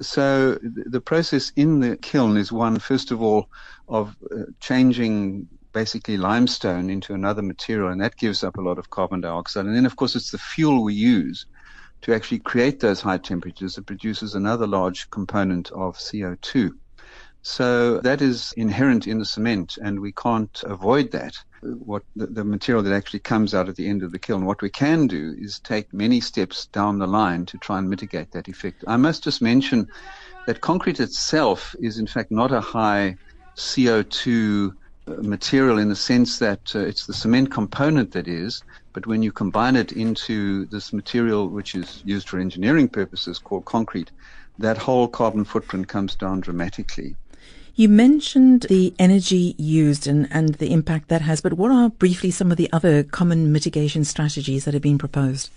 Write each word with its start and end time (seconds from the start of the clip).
So 0.00 0.58
the 0.62 1.00
process 1.00 1.52
in 1.56 1.80
the 1.80 1.96
kiln 1.96 2.36
is 2.36 2.50
one, 2.50 2.78
first 2.78 3.10
of 3.10 3.22
all, 3.22 3.48
of 3.88 4.16
uh, 4.30 4.44
changing 4.60 5.48
basically 5.72 6.16
limestone 6.16 6.90
into 6.90 7.14
another 7.14 7.42
material, 7.42 7.90
and 7.90 8.00
that 8.00 8.16
gives 8.16 8.42
up 8.42 8.56
a 8.56 8.62
lot 8.62 8.78
of 8.78 8.90
carbon 8.90 9.20
dioxide. 9.20 9.66
And 9.66 9.76
then, 9.76 9.86
of 9.86 9.96
course, 9.96 10.16
it's 10.16 10.30
the 10.30 10.38
fuel 10.38 10.82
we 10.82 10.94
use 10.94 11.46
to 12.02 12.14
actually 12.14 12.38
create 12.38 12.80
those 12.80 13.00
high 13.00 13.18
temperatures 13.18 13.74
that 13.74 13.86
produces 13.86 14.34
another 14.34 14.66
large 14.66 15.10
component 15.10 15.70
of 15.72 15.96
CO2. 15.96 16.70
So 17.42 17.98
that 18.00 18.20
is 18.20 18.52
inherent 18.56 19.06
in 19.06 19.18
the 19.18 19.24
cement, 19.24 19.78
and 19.82 20.00
we 20.00 20.12
can't 20.12 20.62
avoid 20.64 21.10
that. 21.12 21.34
What 21.62 22.02
the, 22.16 22.26
the, 22.26 22.44
material 22.44 22.82
that 22.84 22.94
actually 22.94 23.20
comes 23.20 23.54
out 23.54 23.68
at 23.68 23.76
the 23.76 23.86
end 23.86 24.02
of 24.02 24.12
the 24.12 24.18
kiln. 24.18 24.46
What 24.46 24.62
we 24.62 24.70
can 24.70 25.06
do 25.06 25.36
is 25.38 25.58
take 25.58 25.92
many 25.92 26.20
steps 26.20 26.66
down 26.66 26.98
the 26.98 27.06
line 27.06 27.44
to 27.46 27.58
try 27.58 27.78
and 27.78 27.90
mitigate 27.90 28.32
that 28.32 28.48
effect. 28.48 28.82
I 28.86 28.96
must 28.96 29.24
just 29.24 29.42
mention 29.42 29.88
that 30.46 30.62
concrete 30.62 31.00
itself 31.00 31.76
is, 31.80 31.98
in 31.98 32.06
fact, 32.06 32.30
not 32.30 32.50
a 32.50 32.60
high 32.60 33.16
CO2 33.56 34.74
uh, 35.06 35.14
material 35.22 35.78
in 35.78 35.88
the 35.88 35.96
sense 35.96 36.38
that 36.38 36.74
uh, 36.74 36.78
it's 36.78 37.06
the 37.06 37.14
cement 37.14 37.50
component 37.50 38.12
that 38.12 38.26
is, 38.26 38.62
but 38.92 39.06
when 39.06 39.22
you 39.22 39.30
combine 39.30 39.76
it 39.76 39.92
into 39.92 40.64
this 40.66 40.92
material 40.92 41.48
which 41.48 41.74
is 41.74 42.02
used 42.04 42.28
for 42.28 42.38
engineering 42.38 42.88
purposes 42.88 43.38
called 43.38 43.64
concrete, 43.64 44.10
that 44.58 44.78
whole 44.78 45.08
carbon 45.08 45.44
footprint 45.44 45.88
comes 45.88 46.14
down 46.14 46.40
dramatically. 46.40 47.16
You 47.80 47.88
mentioned 47.88 48.66
the 48.68 48.92
energy 48.98 49.54
used 49.56 50.06
and, 50.06 50.28
and 50.30 50.56
the 50.56 50.70
impact 50.70 51.08
that 51.08 51.22
has, 51.22 51.40
but 51.40 51.54
what 51.54 51.70
are 51.70 51.88
briefly 51.88 52.30
some 52.30 52.50
of 52.50 52.58
the 52.58 52.70
other 52.74 53.02
common 53.02 53.52
mitigation 53.52 54.04
strategies 54.04 54.66
that 54.66 54.74
have 54.74 54.82
been 54.82 54.98
proposed? 54.98 55.48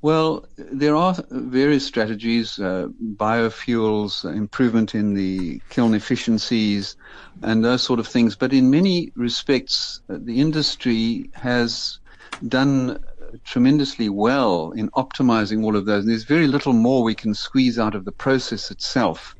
Well, 0.00 0.44
there 0.56 0.94
are 0.94 1.16
various 1.30 1.84
strategies, 1.84 2.60
uh, 2.60 2.86
biofuels, 3.16 4.24
improvement 4.24 4.94
in 4.94 5.14
the 5.14 5.60
kiln 5.68 5.94
efficiencies, 5.94 6.94
and 7.42 7.64
those 7.64 7.82
sort 7.82 7.98
of 7.98 8.06
things. 8.06 8.36
But 8.36 8.52
in 8.52 8.70
many 8.70 9.10
respects, 9.16 10.00
uh, 10.08 10.18
the 10.20 10.40
industry 10.40 11.28
has 11.34 11.98
done 12.46 13.02
tremendously 13.44 14.08
well 14.08 14.70
in 14.76 14.90
optimizing 14.90 15.64
all 15.64 15.74
of 15.74 15.86
those. 15.86 16.04
And 16.04 16.10
there's 16.12 16.22
very 16.22 16.46
little 16.46 16.72
more 16.72 17.02
we 17.02 17.16
can 17.16 17.34
squeeze 17.34 17.80
out 17.80 17.96
of 17.96 18.04
the 18.04 18.12
process 18.12 18.70
itself. 18.70 19.34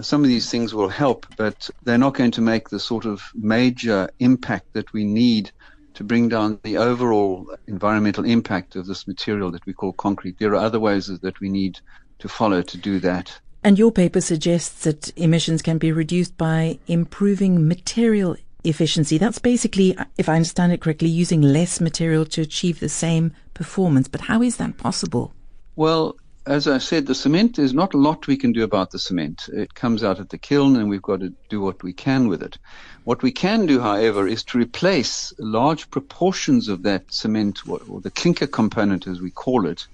Some 0.00 0.22
of 0.22 0.28
these 0.28 0.50
things 0.50 0.74
will 0.74 0.88
help, 0.88 1.26
but 1.36 1.70
they're 1.84 1.98
not 1.98 2.14
going 2.14 2.32
to 2.32 2.40
make 2.40 2.68
the 2.68 2.80
sort 2.80 3.04
of 3.04 3.22
major 3.34 4.08
impact 4.18 4.72
that 4.72 4.92
we 4.92 5.04
need 5.04 5.52
to 5.94 6.02
bring 6.02 6.28
down 6.28 6.58
the 6.64 6.76
overall 6.76 7.48
environmental 7.68 8.24
impact 8.24 8.74
of 8.74 8.86
this 8.86 9.06
material 9.06 9.52
that 9.52 9.64
we 9.66 9.72
call 9.72 9.92
concrete. 9.92 10.38
There 10.38 10.52
are 10.52 10.56
other 10.56 10.80
ways 10.80 11.06
that 11.06 11.40
we 11.40 11.48
need 11.48 11.78
to 12.18 12.28
follow 12.28 12.62
to 12.62 12.76
do 12.76 12.98
that. 13.00 13.38
And 13.62 13.78
your 13.78 13.92
paper 13.92 14.20
suggests 14.20 14.82
that 14.82 15.16
emissions 15.16 15.62
can 15.62 15.78
be 15.78 15.92
reduced 15.92 16.36
by 16.36 16.78
improving 16.86 17.66
material 17.66 18.36
efficiency. 18.64 19.16
That's 19.16 19.38
basically, 19.38 19.96
if 20.18 20.28
I 20.28 20.34
understand 20.34 20.72
it 20.72 20.80
correctly, 20.80 21.08
using 21.08 21.40
less 21.40 21.80
material 21.80 22.26
to 22.26 22.40
achieve 22.40 22.80
the 22.80 22.88
same 22.88 23.32
performance. 23.54 24.08
But 24.08 24.22
how 24.22 24.42
is 24.42 24.56
that 24.56 24.76
possible? 24.76 25.32
Well, 25.76 26.16
as 26.46 26.68
I 26.68 26.78
said, 26.78 27.06
the 27.06 27.14
cement, 27.14 27.56
there's 27.56 27.72
not 27.72 27.94
a 27.94 27.98
lot 27.98 28.26
we 28.26 28.36
can 28.36 28.52
do 28.52 28.64
about 28.64 28.90
the 28.90 28.98
cement. 28.98 29.48
It 29.52 29.74
comes 29.74 30.04
out 30.04 30.20
at 30.20 30.28
the 30.28 30.38
kiln 30.38 30.76
and 30.76 30.90
we've 30.90 31.00
got 31.00 31.20
to 31.20 31.32
do 31.48 31.60
what 31.60 31.82
we 31.82 31.92
can 31.94 32.28
with 32.28 32.42
it. 32.42 32.58
What 33.04 33.22
we 33.22 33.32
can 33.32 33.64
do, 33.66 33.80
however, 33.80 34.26
is 34.26 34.44
to 34.44 34.58
replace 34.58 35.32
large 35.38 35.90
proportions 35.90 36.68
of 36.68 36.82
that 36.82 37.12
cement, 37.12 37.66
or 37.66 38.00
the 38.00 38.10
clinker 38.10 38.46
component 38.46 39.06
as 39.06 39.22
we 39.22 39.30
call 39.30 39.66
it, 39.66 39.86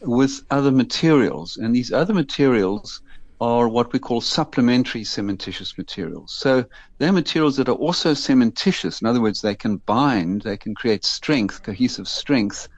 with 0.00 0.42
other 0.50 0.70
materials. 0.70 1.58
And 1.58 1.74
these 1.74 1.92
other 1.92 2.14
materials 2.14 3.02
are 3.40 3.68
what 3.68 3.92
we 3.92 3.98
call 3.98 4.20
supplementary 4.20 5.02
cementitious 5.02 5.76
materials. 5.78 6.32
So 6.32 6.64
they're 6.98 7.12
materials 7.12 7.56
that 7.56 7.68
are 7.68 7.72
also 7.72 8.12
cementitious. 8.12 9.00
In 9.00 9.06
other 9.06 9.20
words, 9.20 9.40
they 9.40 9.54
can 9.54 9.78
bind, 9.78 10.42
they 10.42 10.58
can 10.58 10.74
create 10.74 11.04
strength, 11.04 11.62
cohesive 11.62 12.08
strength, 12.08 12.68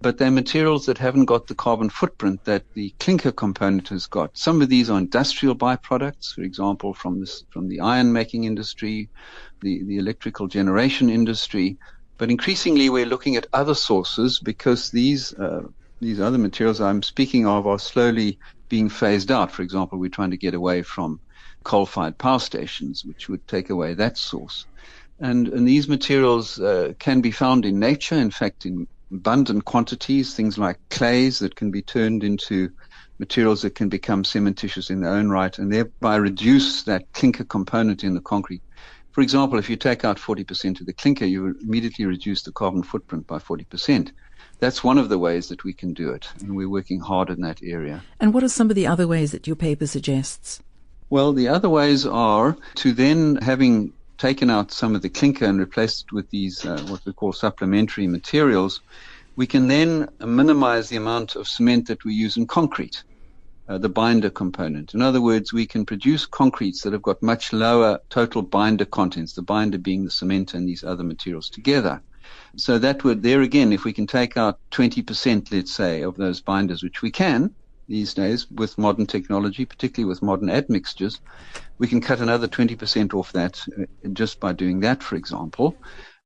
but 0.00 0.18
they're 0.18 0.30
materials 0.30 0.86
that 0.86 0.98
haven't 0.98 1.24
got 1.24 1.46
the 1.46 1.54
carbon 1.54 1.88
footprint 1.88 2.44
that 2.44 2.64
the 2.74 2.90
clinker 2.98 3.32
component 3.32 3.88
has 3.88 4.06
got. 4.06 4.36
Some 4.36 4.60
of 4.62 4.68
these 4.68 4.90
are 4.90 4.98
industrial 4.98 5.56
byproducts, 5.56 6.34
for 6.34 6.42
example, 6.42 6.94
from 6.94 7.20
this, 7.20 7.44
from 7.50 7.68
the 7.68 7.80
iron 7.80 8.12
making 8.12 8.44
industry, 8.44 9.08
the, 9.60 9.82
the 9.84 9.98
electrical 9.98 10.46
generation 10.48 11.08
industry. 11.10 11.78
But 12.18 12.30
increasingly 12.30 12.90
we're 12.90 13.06
looking 13.06 13.36
at 13.36 13.46
other 13.52 13.74
sources 13.74 14.38
because 14.38 14.90
these, 14.90 15.34
uh, 15.34 15.62
these 16.00 16.20
other 16.20 16.38
materials 16.38 16.80
I'm 16.80 17.02
speaking 17.02 17.46
of 17.46 17.66
are 17.66 17.78
slowly 17.78 18.38
being 18.68 18.88
phased 18.88 19.30
out. 19.30 19.50
For 19.50 19.62
example, 19.62 19.98
we're 19.98 20.10
trying 20.10 20.30
to 20.30 20.36
get 20.36 20.54
away 20.54 20.82
from 20.82 21.20
coal-fired 21.64 22.18
power 22.18 22.38
stations, 22.38 23.04
which 23.04 23.28
would 23.28 23.46
take 23.48 23.70
away 23.70 23.94
that 23.94 24.18
source. 24.18 24.66
And, 25.18 25.48
and 25.48 25.66
these 25.66 25.88
materials 25.88 26.60
uh, 26.60 26.92
can 26.98 27.22
be 27.22 27.30
found 27.30 27.64
in 27.64 27.78
nature. 27.78 28.16
In 28.16 28.30
fact, 28.30 28.66
in 28.66 28.86
abundant 29.12 29.64
quantities, 29.64 30.34
things 30.34 30.58
like 30.58 30.78
clays 30.90 31.38
that 31.38 31.56
can 31.56 31.70
be 31.70 31.82
turned 31.82 32.24
into 32.24 32.70
materials 33.18 33.62
that 33.62 33.74
can 33.74 33.88
become 33.88 34.22
cementitious 34.22 34.90
in 34.90 35.00
their 35.00 35.12
own 35.12 35.30
right 35.30 35.58
and 35.58 35.72
thereby 35.72 36.16
reduce 36.16 36.82
that 36.82 37.10
clinker 37.12 37.44
component 37.44 38.04
in 38.04 38.14
the 38.14 38.20
concrete. 38.20 38.62
For 39.12 39.22
example, 39.22 39.58
if 39.58 39.70
you 39.70 39.76
take 39.76 40.04
out 40.04 40.18
40% 40.18 40.80
of 40.80 40.86
the 40.86 40.92
clinker, 40.92 41.24
you 41.24 41.56
immediately 41.62 42.04
reduce 42.04 42.42
the 42.42 42.52
carbon 42.52 42.82
footprint 42.82 43.26
by 43.26 43.38
40%. 43.38 44.10
That's 44.58 44.84
one 44.84 44.98
of 44.98 45.08
the 45.08 45.18
ways 45.18 45.48
that 45.48 45.64
we 45.64 45.72
can 45.72 45.94
do 45.94 46.10
it, 46.10 46.28
and 46.40 46.54
we're 46.54 46.68
working 46.68 47.00
hard 47.00 47.30
in 47.30 47.40
that 47.40 47.60
area. 47.62 48.02
And 48.20 48.34
what 48.34 48.42
are 48.42 48.48
some 48.48 48.68
of 48.68 48.76
the 48.76 48.86
other 48.86 49.06
ways 49.06 49.32
that 49.32 49.46
your 49.46 49.56
paper 49.56 49.86
suggests? 49.86 50.62
Well, 51.08 51.32
the 51.32 51.48
other 51.48 51.68
ways 51.68 52.04
are 52.04 52.56
to 52.76 52.92
then 52.92 53.36
having 53.36 53.92
taken 54.18 54.50
out 54.50 54.72
some 54.72 54.94
of 54.94 55.02
the 55.02 55.08
clinker 55.08 55.44
and 55.44 55.58
replaced 55.58 56.04
it 56.04 56.12
with 56.12 56.28
these, 56.30 56.64
uh, 56.64 56.80
what 56.88 57.04
we 57.04 57.12
call 57.12 57.32
supplementary 57.32 58.06
materials, 58.06 58.80
we 59.36 59.46
can 59.46 59.68
then 59.68 60.08
minimize 60.20 60.88
the 60.88 60.96
amount 60.96 61.36
of 61.36 61.46
cement 61.46 61.86
that 61.88 62.04
we 62.04 62.14
use 62.14 62.36
in 62.36 62.46
concrete, 62.46 63.04
uh, 63.68 63.78
the 63.78 63.88
binder 63.88 64.30
component. 64.30 64.94
In 64.94 65.02
other 65.02 65.20
words, 65.20 65.52
we 65.52 65.66
can 65.66 65.84
produce 65.84 66.24
concretes 66.24 66.82
that 66.82 66.92
have 66.92 67.02
got 67.02 67.22
much 67.22 67.52
lower 67.52 68.00
total 68.08 68.42
binder 68.42 68.86
contents, 68.86 69.34
the 69.34 69.42
binder 69.42 69.78
being 69.78 70.04
the 70.04 70.10
cement 70.10 70.54
and 70.54 70.66
these 70.66 70.84
other 70.84 71.04
materials 71.04 71.50
together. 71.50 72.02
So 72.56 72.78
that 72.78 73.04
would, 73.04 73.22
there 73.22 73.42
again, 73.42 73.72
if 73.72 73.84
we 73.84 73.92
can 73.92 74.06
take 74.06 74.36
out 74.36 74.58
20%, 74.70 75.52
let's 75.52 75.74
say, 75.74 76.02
of 76.02 76.16
those 76.16 76.40
binders, 76.40 76.82
which 76.82 77.02
we 77.02 77.10
can, 77.10 77.54
these 77.88 78.14
days 78.14 78.50
with 78.50 78.78
modern 78.78 79.06
technology, 79.06 79.64
particularly 79.64 80.08
with 80.08 80.22
modern 80.22 80.50
admixtures. 80.50 81.20
We 81.78 81.88
can 81.88 82.00
cut 82.00 82.20
another 82.20 82.48
20% 82.48 83.14
off 83.14 83.32
that 83.32 83.62
uh, 83.78 84.08
just 84.12 84.40
by 84.40 84.52
doing 84.52 84.80
that, 84.80 85.02
for 85.02 85.16
example. 85.16 85.76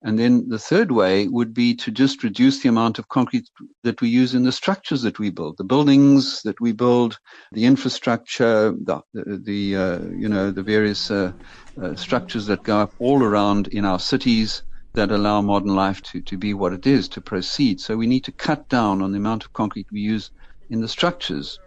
And 0.03 0.19
then 0.19 0.49
the 0.49 0.59
third 0.59 0.91
way 0.93 1.29
would 1.29 1.53
be 1.53 1.75
to 1.75 1.91
just 1.91 2.23
reduce 2.25 2.63
the 2.63 2.71
amount 2.71 2.99
of 2.99 3.09
concrete 3.09 3.51
that 3.83 4.01
we 4.01 4.09
use 4.09 4.35
in 4.35 4.45
the 4.45 4.53
structures 4.53 5.03
that 5.03 5.19
we 5.19 5.29
build, 5.29 5.59
the 5.59 5.65
buildings 5.65 6.41
that 6.43 6.59
we 6.59 6.73
build, 6.73 7.19
the 7.53 7.67
infrastructure, 7.67 8.73
the, 8.73 9.03
the 9.13 9.77
uh, 9.77 9.99
you 10.17 10.29
know, 10.29 10.51
the 10.51 10.63
various 10.63 11.11
uh, 11.11 11.33
uh, 11.81 11.95
structures 11.97 12.47
that 12.47 12.63
go 12.63 12.79
up 12.79 12.95
all 12.99 13.23
around 13.23 13.69
in 13.69 13.85
our 13.85 13.99
cities 13.99 14.63
that 14.95 15.11
allow 15.11 15.43
modern 15.43 15.75
life 15.75 16.01
to, 16.03 16.21
to 16.23 16.39
be 16.39 16.55
what 16.55 16.73
it 16.73 16.87
is, 16.87 17.07
to 17.09 17.21
proceed. 17.21 17.79
So 17.79 17.97
we 17.97 18.07
need 18.07 18.25
to 18.25 18.33
cut 18.33 18.69
down 18.71 19.03
on 19.03 19.13
the 19.13 19.19
amount 19.19 19.45
of 19.45 19.53
concrete 19.53 19.87
we 19.93 20.01
use 20.01 20.31
in 20.71 20.81
the 20.81 20.89
structures. 20.89 21.59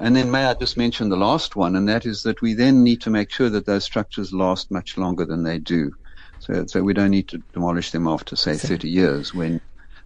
And 0.00 0.14
then 0.14 0.30
may 0.30 0.44
I 0.44 0.54
just 0.54 0.76
mention 0.76 1.08
the 1.08 1.16
last 1.16 1.56
one, 1.56 1.76
and 1.76 1.88
that 1.88 2.06
is 2.06 2.22
that 2.22 2.42
we 2.42 2.54
then 2.54 2.82
need 2.82 3.00
to 3.02 3.10
make 3.10 3.30
sure 3.30 3.50
that 3.50 3.66
those 3.66 3.84
structures 3.84 4.32
last 4.32 4.70
much 4.70 4.96
longer 4.96 5.24
than 5.24 5.42
they 5.42 5.58
do. 5.58 5.90
So, 6.40 6.64
so 6.66 6.82
we 6.82 6.94
don't 6.94 7.10
need 7.10 7.28
to 7.28 7.42
demolish 7.52 7.90
them 7.90 8.06
after, 8.08 8.36
say, 8.36 8.56
30 8.56 8.88
years 8.88 9.32
when 9.32 9.60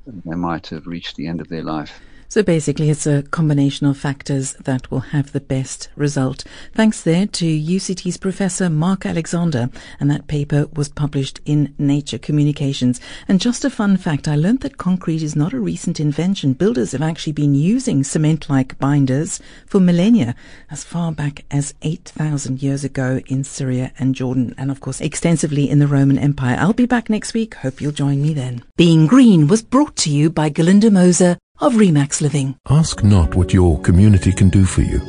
they 0.06 0.37
might 0.37 0.69
have 0.69 0.87
reached 0.87 1.17
the 1.17 1.26
end 1.26 1.41
of 1.41 1.49
their 1.49 1.62
life. 1.62 2.00
So 2.28 2.43
basically, 2.43 2.90
it's 2.90 3.06
a 3.06 3.23
combination 3.23 3.87
of 3.87 3.96
factors 3.96 4.55
that 4.55 4.90
will 4.90 5.00
have 5.00 5.32
the 5.32 5.40
best 5.40 5.88
result. 5.96 6.44
Thanks 6.75 7.02
there 7.02 7.26
to 7.26 7.46
UCT's 7.46 8.17
Professor 8.17 8.69
Mark 8.69 9.06
Alexander, 9.06 9.70
and 10.00 10.11
that 10.11 10.26
paper 10.26 10.67
was 10.75 10.88
published 10.88 11.40
in 11.44 11.75
Nature 11.78 12.19
Communications. 12.19 13.00
And 13.28 13.40
just 13.40 13.64
a 13.64 13.70
fun 13.70 13.96
fact, 13.96 14.28
I 14.28 14.37
learned 14.37 14.61
that 14.61 14.76
concrete 14.76 15.23
is 15.23 15.37
not 15.37 15.52
a 15.52 15.61
recent 15.61 16.00
invention. 16.00 16.52
Builders 16.52 16.93
have 16.93 17.02
actually 17.02 17.32
been 17.32 17.55
using 17.55 18.05
cement-like 18.05 18.78
binders 18.78 19.40
for 19.67 19.81
millennia, 19.81 20.34
as 20.70 20.84
far 20.84 21.12
back 21.12 21.44
as 21.50 21.75
8,000 21.82 22.62
years 22.62 22.84
ago 22.84 23.20
in 23.26 23.44
Syria 23.44 23.93
and 23.99 24.14
Jordan, 24.14 24.55
and 24.58 24.70
of 24.70 24.81
course 24.81 25.00
extensively 25.00 25.70
in 25.70 25.78
the 25.78 25.87
Roman 25.87 26.19
Empire. 26.19 26.56
I'll 26.58 26.73
be 26.73 26.87
back 26.87 27.08
next 27.08 27.34
week. 27.34 27.55
Hope 27.55 27.81
you'll 27.81 27.93
join 27.93 28.20
me 28.20 28.34
then. 28.34 28.64
Being 28.76 29.06
Green 29.06 29.46
was 29.46 29.62
brought 29.62 29.96
to 29.96 30.11
you 30.11 30.28
by 30.28 30.50
Galinda 30.50 30.90
Moser 30.90 31.38
of 31.61 31.75
Remax 31.75 32.20
Living. 32.20 32.58
Ask 32.69 33.03
not 33.03 33.35
what 33.35 33.53
your 33.53 33.81
community 33.81 34.32
can 34.32 34.49
do 34.49 34.64
for 34.64 34.82
you. 34.82 35.00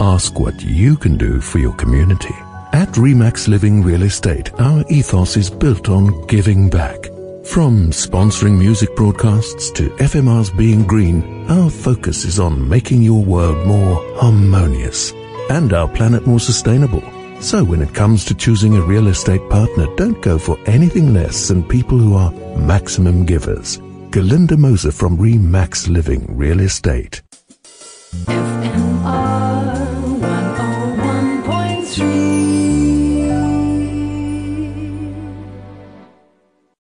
Ask 0.00 0.38
what 0.38 0.62
you 0.62 0.96
can 0.96 1.16
do 1.16 1.40
for 1.40 1.58
your 1.58 1.72
community. 1.74 2.34
At 2.72 2.88
Remax 2.90 3.48
Living 3.48 3.82
Real 3.82 4.02
Estate, 4.02 4.52
our 4.60 4.84
ethos 4.88 5.36
is 5.36 5.50
built 5.50 5.88
on 5.88 6.26
giving 6.26 6.68
back. 6.68 7.06
From 7.44 7.90
sponsoring 7.90 8.58
music 8.58 8.94
broadcasts 8.96 9.70
to 9.72 9.88
FMR's 9.96 10.50
Being 10.50 10.84
Green, 10.84 11.48
our 11.48 11.70
focus 11.70 12.24
is 12.24 12.38
on 12.38 12.68
making 12.68 13.02
your 13.02 13.24
world 13.24 13.66
more 13.66 13.96
harmonious 14.16 15.12
and 15.48 15.72
our 15.72 15.88
planet 15.88 16.26
more 16.26 16.40
sustainable. 16.40 17.02
So 17.40 17.62
when 17.62 17.82
it 17.82 17.94
comes 17.94 18.24
to 18.26 18.34
choosing 18.34 18.76
a 18.76 18.82
real 18.82 19.06
estate 19.08 19.48
partner, 19.48 19.86
don't 19.96 20.20
go 20.22 20.38
for 20.38 20.58
anything 20.66 21.14
less 21.14 21.48
than 21.48 21.62
people 21.62 21.98
who 21.98 22.16
are 22.16 22.30
maximum 22.58 23.24
givers. 23.24 23.80
Galinda 24.16 24.56
Moser 24.56 24.92
from 24.92 25.18
Remax 25.18 25.90
Living 25.90 26.24
Real 26.34 26.60
Estate. 26.60 27.20